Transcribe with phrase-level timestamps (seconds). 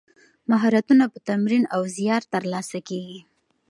[0.49, 3.19] مهارتونه په تمرین او زیار ترلاسه کیږي.